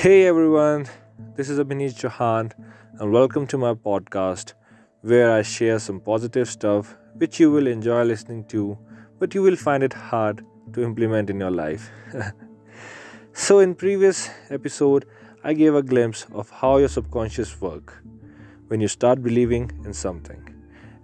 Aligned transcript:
Hey 0.00 0.26
everyone, 0.28 0.86
this 1.34 1.48
is 1.50 1.58
Abhineet 1.58 1.94
Chauhan, 2.00 2.52
and 3.00 3.12
welcome 3.12 3.48
to 3.48 3.58
my 3.58 3.74
podcast 3.74 4.52
where 5.00 5.32
I 5.32 5.42
share 5.42 5.80
some 5.80 5.98
positive 5.98 6.48
stuff 6.48 6.96
which 7.14 7.40
you 7.40 7.50
will 7.50 7.66
enjoy 7.66 8.04
listening 8.04 8.44
to, 8.50 8.78
but 9.18 9.34
you 9.34 9.42
will 9.42 9.56
find 9.56 9.82
it 9.82 9.92
hard 9.92 10.44
to 10.74 10.84
implement 10.84 11.30
in 11.30 11.40
your 11.40 11.50
life. 11.50 11.90
so, 13.32 13.58
in 13.58 13.74
previous 13.74 14.30
episode, 14.50 15.04
I 15.42 15.52
gave 15.52 15.74
a 15.74 15.82
glimpse 15.82 16.26
of 16.30 16.48
how 16.48 16.76
your 16.76 16.86
subconscious 16.86 17.60
work 17.60 18.00
when 18.68 18.80
you 18.80 18.86
start 18.86 19.20
believing 19.20 19.68
in 19.84 19.92
something. 19.92 20.54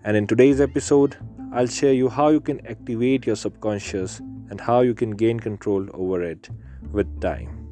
And 0.05 0.17
in 0.17 0.29
today's 0.29 0.61
episode, 0.61 1.17
I'll 1.53 1.67
share 1.67 1.95
you 1.95 2.09
how 2.09 2.29
you 2.29 2.41
can 2.41 2.65
activate 2.65 3.27
your 3.27 3.35
subconscious 3.35 4.21
and 4.51 4.61
how 4.61 4.83
you 4.83 4.95
can 4.95 5.17
gain 5.17 5.40
control 5.40 5.85
over 5.93 6.22
it 6.22 6.49
with 6.93 7.21
time. 7.21 7.64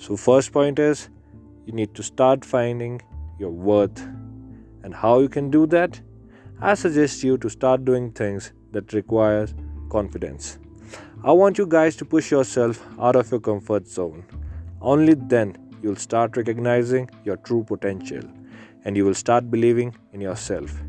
So 0.00 0.16
first 0.16 0.50
point 0.52 0.78
is 0.78 1.10
you 1.66 1.74
need 1.74 1.94
to 1.94 2.02
start 2.02 2.42
finding 2.42 3.02
your 3.38 3.50
worth. 3.50 4.00
And 4.82 4.94
how 4.94 5.20
you 5.20 5.28
can 5.28 5.50
do 5.50 5.66
that? 5.66 6.00
I 6.58 6.72
suggest 6.72 7.22
you 7.22 7.36
to 7.36 7.50
start 7.50 7.84
doing 7.84 8.10
things 8.12 8.54
that 8.72 8.94
require 8.94 9.46
confidence. 9.90 10.58
I 11.22 11.32
want 11.32 11.58
you 11.58 11.66
guys 11.66 11.96
to 11.96 12.06
push 12.06 12.30
yourself 12.30 12.82
out 12.98 13.14
of 13.14 13.30
your 13.30 13.40
comfort 13.40 13.86
zone. 13.86 14.24
Only 14.80 15.12
then 15.12 15.58
you'll 15.82 15.96
start 15.96 16.34
recognizing 16.34 17.10
your 17.26 17.36
true 17.36 17.62
potential 17.62 18.22
and 18.86 18.96
you 18.96 19.04
will 19.04 19.14
start 19.14 19.50
believing 19.50 19.94
in 20.14 20.22
yourself. 20.22 20.80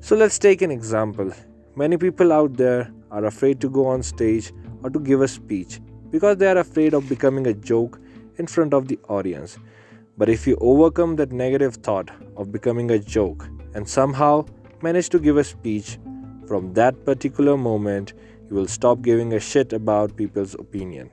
So 0.00 0.16
let's 0.16 0.38
take 0.38 0.62
an 0.62 0.70
example. 0.70 1.30
Many 1.76 1.98
people 1.98 2.32
out 2.32 2.56
there 2.56 2.90
are 3.10 3.26
afraid 3.26 3.60
to 3.60 3.68
go 3.68 3.86
on 3.86 4.02
stage 4.02 4.50
or 4.82 4.88
to 4.88 4.98
give 4.98 5.20
a 5.20 5.28
speech 5.28 5.78
because 6.10 6.38
they 6.38 6.46
are 6.46 6.56
afraid 6.56 6.94
of 6.94 7.06
becoming 7.06 7.46
a 7.46 7.52
joke 7.52 8.00
in 8.40 8.46
front 8.46 8.74
of 8.74 8.88
the 8.88 8.98
audience. 9.08 9.58
But 10.18 10.28
if 10.28 10.46
you 10.46 10.56
overcome 10.60 11.16
that 11.16 11.30
negative 11.30 11.76
thought 11.76 12.10
of 12.36 12.50
becoming 12.50 12.90
a 12.90 12.98
joke 12.98 13.48
and 13.74 13.88
somehow 13.88 14.46
manage 14.82 15.10
to 15.10 15.20
give 15.20 15.36
a 15.36 15.44
speech, 15.44 15.98
from 16.50 16.72
that 16.74 17.04
particular 17.04 17.56
moment, 17.56 18.14
you 18.48 18.56
will 18.56 18.66
stop 18.66 19.02
giving 19.02 19.34
a 19.34 19.38
shit 19.38 19.72
about 19.72 20.16
people's 20.16 20.54
opinion. 20.54 21.08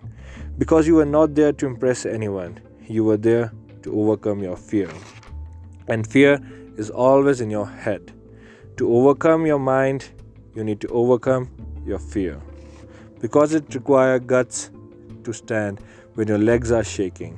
Because 0.57 0.87
you 0.87 0.95
were 0.95 1.05
not 1.05 1.35
there 1.35 1.53
to 1.53 1.67
impress 1.67 2.07
anyone, 2.07 2.59
you 2.87 3.03
were 3.03 3.17
there 3.17 3.51
to 3.83 3.93
overcome 4.01 4.41
your 4.41 4.57
fear. 4.57 4.89
And 5.87 6.07
fear 6.07 6.39
is 6.77 6.89
always 6.89 7.39
in 7.39 7.51
your 7.51 7.67
head. 7.67 8.11
To 8.77 8.91
overcome 8.95 9.45
your 9.45 9.59
mind, 9.59 10.09
you 10.55 10.63
need 10.63 10.81
to 10.81 10.87
overcome 10.87 11.51
your 11.85 11.99
fear. 11.99 12.41
Because 13.21 13.53
it 13.53 13.75
requires 13.75 14.21
guts 14.25 14.71
to 15.23 15.33
stand 15.33 15.79
when 16.17 16.27
your 16.27 16.39
legs 16.39 16.71
are 16.71 16.83
shaking. 16.83 17.33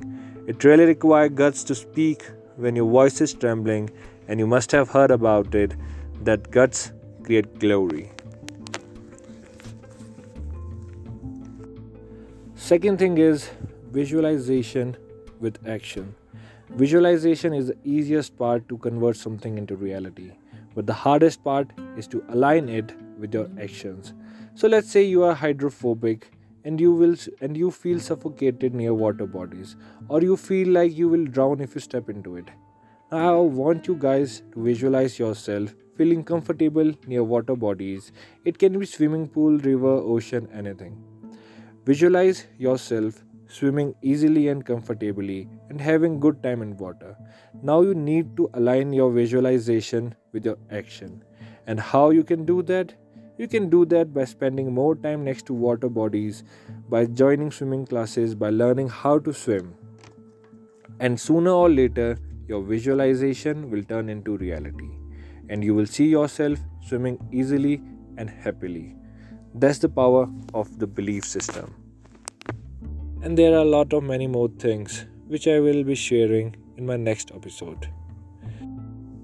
It 0.46 0.64
really 0.64 0.86
requires 0.86 1.32
guts 1.40 1.62
to 1.64 1.74
speak 1.74 2.24
when 2.56 2.76
your 2.76 2.88
voice 2.90 3.20
is 3.20 3.34
trembling, 3.34 3.90
and 4.26 4.40
you 4.40 4.46
must 4.46 4.72
have 4.72 4.88
heard 4.88 5.10
about 5.10 5.54
it 5.54 5.76
that 6.24 6.50
guts 6.50 6.92
create 7.22 7.58
glory. 7.58 8.10
Second 12.54 12.98
thing 12.98 13.18
is 13.18 13.50
visualization 13.92 14.96
with 15.40 15.58
action. 15.68 16.14
Visualization 16.70 17.52
is 17.52 17.66
the 17.66 17.76
easiest 17.84 18.38
part 18.38 18.68
to 18.68 18.78
convert 18.78 19.16
something 19.16 19.58
into 19.58 19.76
reality 19.76 20.30
but 20.74 20.86
the 20.86 20.94
hardest 20.94 21.42
part 21.44 21.70
is 21.96 22.06
to 22.06 22.24
align 22.28 22.68
it 22.68 22.94
with 23.18 23.34
your 23.34 23.48
actions 23.60 24.14
so 24.54 24.68
let's 24.68 24.90
say 24.90 25.02
you 25.02 25.22
are 25.22 25.34
hydrophobic 25.34 26.30
and 26.64 26.80
you 26.80 26.92
will 26.92 27.14
and 27.40 27.56
you 27.56 27.70
feel 27.70 28.00
suffocated 28.00 28.74
near 28.74 28.94
water 28.94 29.26
bodies 29.26 29.76
or 30.08 30.22
you 30.22 30.36
feel 30.36 30.68
like 30.78 30.96
you 30.96 31.08
will 31.08 31.24
drown 31.24 31.60
if 31.60 31.74
you 31.74 31.80
step 31.80 32.08
into 32.08 32.36
it 32.36 32.50
now 33.12 33.22
i 33.28 33.46
want 33.60 33.86
you 33.86 33.96
guys 34.08 34.42
to 34.52 34.64
visualize 34.70 35.18
yourself 35.18 35.74
feeling 35.96 36.22
comfortable 36.32 36.92
near 37.06 37.24
water 37.24 37.56
bodies 37.56 38.12
it 38.44 38.58
can 38.58 38.78
be 38.78 38.86
swimming 38.86 39.26
pool 39.28 39.58
river 39.70 39.96
ocean 40.16 40.48
anything 40.62 40.96
visualize 41.84 42.46
yourself 42.58 43.24
swimming 43.50 43.94
easily 44.00 44.48
and 44.48 44.64
comfortably, 44.64 45.48
and 45.68 45.80
having 45.80 46.20
good 46.20 46.42
time 46.42 46.62
in 46.62 46.76
water. 46.76 47.16
Now 47.62 47.80
you 47.82 47.94
need 47.94 48.36
to 48.36 48.48
align 48.54 48.92
your 48.92 49.10
visualization 49.10 50.14
with 50.32 50.44
your 50.44 50.56
action. 50.70 51.24
And 51.66 51.80
how 51.80 52.10
you 52.10 52.22
can 52.24 52.44
do 52.44 52.62
that? 52.62 52.94
You 53.40 53.48
can 53.48 53.68
do 53.74 53.84
that 53.92 54.12
by 54.14 54.24
spending 54.32 54.72
more 54.78 54.94
time 55.04 55.24
next 55.24 55.46
to 55.50 55.54
water 55.54 55.88
bodies, 55.88 56.42
by 56.94 57.06
joining 57.06 57.50
swimming 57.58 57.86
classes, 57.92 58.34
by 58.34 58.50
learning 58.50 58.88
how 58.88 59.18
to 59.28 59.32
swim. 59.32 59.74
And 60.98 61.18
sooner 61.26 61.50
or 61.50 61.70
later, 61.70 62.08
your 62.46 62.62
visualization 62.62 63.70
will 63.70 63.84
turn 63.92 64.10
into 64.16 64.36
reality, 64.36 64.90
and 65.48 65.64
you 65.64 65.74
will 65.74 65.86
see 65.86 66.08
yourself 66.16 66.58
swimming 66.86 67.18
easily 67.32 67.76
and 68.18 68.28
happily. 68.28 68.96
That's 69.54 69.78
the 69.78 69.88
power 69.88 70.28
of 70.52 70.78
the 70.78 70.86
belief 70.86 71.24
system 71.24 71.80
and 73.22 73.36
there 73.36 73.54
are 73.54 73.62
a 73.62 73.70
lot 73.76 73.92
of 73.92 74.02
many 74.02 74.26
more 74.26 74.48
things 74.58 75.04
which 75.28 75.46
I 75.46 75.60
will 75.60 75.84
be 75.84 75.94
sharing 75.94 76.56
in 76.78 76.86
my 76.86 76.96
next 76.96 77.30
episode. 77.34 77.88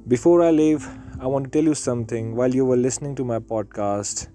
Before 0.07 0.43
I 0.43 0.51
leave, 0.51 0.87
I 1.19 1.27
want 1.27 1.45
to 1.45 1.51
tell 1.51 1.65
you 1.65 1.75
something. 1.75 2.37
While 2.37 2.55
you 2.55 2.67
were 2.67 2.77
listening 2.77 3.15
to 3.17 3.25
my 3.25 3.39
podcast, 3.39 4.29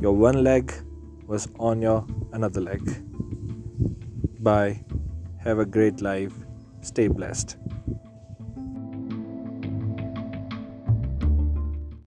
your 0.00 0.12
one 0.12 0.42
leg 0.42 0.72
was 1.28 1.46
on 1.60 1.80
your 1.80 2.04
another 2.32 2.60
leg. 2.60 2.82
Bye. 4.42 4.84
Have 5.44 5.60
a 5.60 5.64
great 5.64 6.00
life. 6.00 6.32
Stay 6.80 7.06
blessed. 7.06 7.56